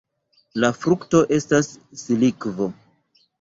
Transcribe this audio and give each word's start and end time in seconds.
La 0.63 0.71
frukto 0.85 1.21
estas 1.37 1.69
silikvo. 2.05 2.71